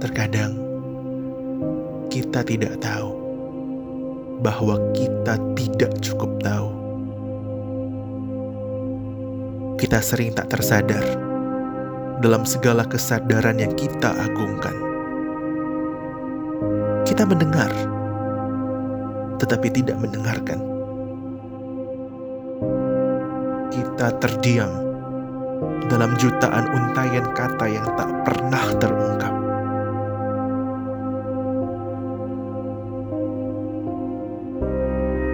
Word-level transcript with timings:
Terkadang 0.00 0.56
kita 2.08 2.40
tidak 2.40 2.80
tahu 2.80 3.12
bahwa 4.40 4.80
kita 4.96 5.36
tidak 5.52 5.92
cukup 6.00 6.32
tahu. 6.40 6.72
Kita 9.76 10.00
sering 10.00 10.32
tak 10.32 10.48
tersadar 10.56 11.04
dalam 12.24 12.48
segala 12.48 12.88
kesadaran 12.88 13.60
yang 13.60 13.76
kita 13.76 14.08
agungkan. 14.24 14.72
Kita 17.04 17.28
mendengar, 17.28 17.68
tetapi 19.36 19.68
tidak 19.68 20.00
mendengarkan. 20.00 20.60
Kita 23.68 24.16
terdiam 24.16 24.72
dalam 25.92 26.16
jutaan 26.16 26.72
untayan 26.72 27.28
kata 27.36 27.66
yang 27.68 27.84
tak 28.00 28.08
pernah 28.24 28.64
terungkap. 28.80 29.19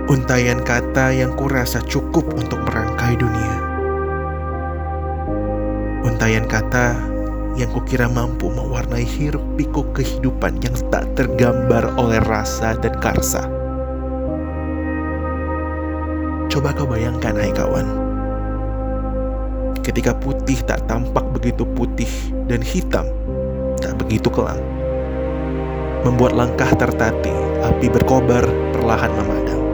Untayan 0.06 0.62
kata 0.62 1.10
yang 1.10 1.34
kurasa 1.34 1.82
cukup 1.82 2.30
untuk 2.38 2.62
merangkai 2.62 3.18
dunia. 3.18 3.58
Untayan 6.06 6.46
kata 6.46 6.94
yang 7.58 7.66
kukira 7.74 8.06
mampu 8.06 8.46
mewarnai 8.46 9.02
hiruk 9.02 9.42
pikuk 9.58 9.98
kehidupan 9.98 10.62
yang 10.62 10.78
tak 10.94 11.10
tergambar 11.18 11.90
oleh 11.98 12.22
rasa 12.22 12.78
dan 12.78 12.94
karsa. 13.02 13.50
Coba 16.54 16.70
kau 16.70 16.86
bayangkan, 16.86 17.34
hai 17.34 17.50
kawan. 17.50 17.90
Ketika 19.82 20.14
putih 20.14 20.62
tak 20.70 20.86
tampak 20.86 21.26
begitu 21.34 21.66
putih 21.74 22.10
dan 22.46 22.62
hitam 22.62 23.10
tak 23.82 23.98
begitu 23.98 24.30
kelam. 24.30 24.62
Membuat 26.06 26.38
langkah 26.38 26.70
tertatih, 26.78 27.34
api 27.66 27.90
berkobar 27.90 28.46
perlahan 28.70 29.10
memadam. 29.10 29.65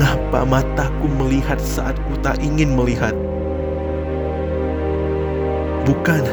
Mengapa 0.00 0.48
mataku 0.48 1.12
melihat 1.12 1.60
saat 1.60 1.92
ku 2.08 2.16
tak 2.24 2.40
ingin 2.40 2.72
melihat? 2.72 3.12
Bukan, 5.84 6.24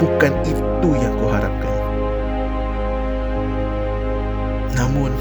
bukan 0.00 0.32
itu 0.48 0.88
yang 0.96 1.12
kuharapkan. 1.20 1.76
Namun, 4.72 5.12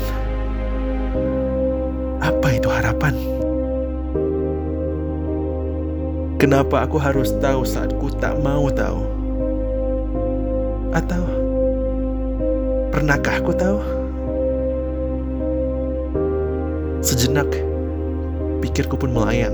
apa 2.24 2.48
itu 2.56 2.72
harapan? 2.72 3.20
Kenapa 6.40 6.88
aku 6.88 7.04
harus 7.04 7.36
tahu 7.44 7.68
saat 7.68 7.92
ku 8.00 8.08
tak 8.08 8.40
mau 8.40 8.72
tahu? 8.72 9.04
Atau 10.96 11.28
pernahkah 12.96 13.44
aku 13.44 13.52
tahu? 13.52 14.03
Sejenak, 17.04 17.52
pikirku 18.64 18.96
pun 18.96 19.12
melayang. 19.12 19.52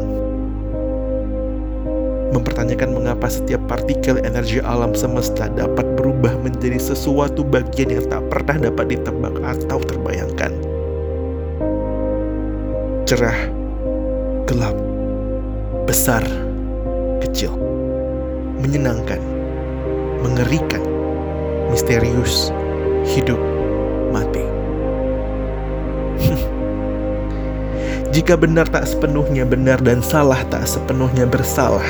Mempertanyakan 2.29 2.93
mengapa 2.93 3.25
setiap 3.25 3.57
partikel 3.65 4.21
energi 4.21 4.61
alam 4.61 4.93
semesta 4.93 5.49
dapat 5.49 5.97
berubah 5.97 6.29
menjadi 6.45 6.77
sesuatu 6.77 7.41
bagian 7.41 7.89
yang 7.89 8.05
tak 8.05 8.21
pernah 8.29 8.69
dapat 8.69 8.93
ditebak 8.93 9.33
atau 9.41 9.81
terbayangkan. 9.81 10.53
Cerah, 13.09 13.39
gelap, 14.45 14.77
besar, 15.89 16.21
kecil, 17.25 17.49
menyenangkan, 18.61 19.17
mengerikan, 20.21 20.85
misterius, 21.73 22.53
hidup, 23.09 23.41
mati. 24.13 24.58
Jika 28.09 28.33
benar 28.33 28.65
tak 28.65 28.89
sepenuhnya 28.89 29.45
benar 29.45 29.77
dan 29.85 30.01
salah 30.01 30.41
tak 30.49 30.65
sepenuhnya 30.65 31.29
bersalah, 31.29 31.85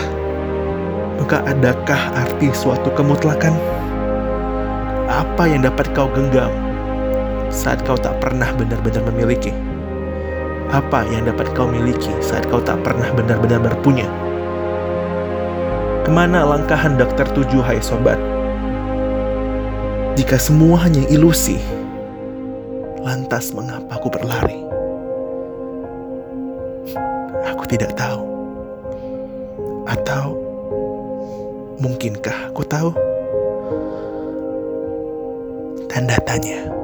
maka 1.15 1.39
adakah 1.47 2.11
arti 2.11 2.51
suatu 2.51 2.91
kemutlakan? 2.91 3.55
Apa 5.07 5.47
yang 5.47 5.63
dapat 5.63 5.87
kau 5.95 6.11
genggam 6.11 6.51
saat 7.47 7.79
kau 7.87 7.95
tak 7.95 8.19
pernah 8.19 8.51
benar-benar 8.51 8.99
memiliki? 9.15 9.55
Apa 10.75 11.07
yang 11.07 11.23
dapat 11.23 11.55
kau 11.55 11.71
miliki 11.71 12.11
saat 12.19 12.43
kau 12.51 12.59
tak 12.59 12.83
pernah 12.83 13.07
benar-benar 13.15 13.63
berpunya? 13.63 14.11
Ke 16.03 16.11
mana 16.11 16.43
langkah 16.43 16.77
hendak 16.77 17.15
tertuju, 17.15 17.63
hai 17.63 17.79
sobat? 17.79 18.19
Jika 20.19 20.35
semua 20.35 20.83
hanya 20.83 21.07
ilusi, 21.07 21.63
lantas 22.99 23.55
mengapa 23.55 23.95
aku 23.95 24.11
berlari? 24.11 24.68
Tidak 27.69 27.93
tahu. 27.93 28.25
Atau 29.85 30.33
mungkinkah 31.77 32.49
aku 32.49 32.65
tahu? 32.65 32.89
Tanda 35.85 36.17
tanya. 36.25 36.78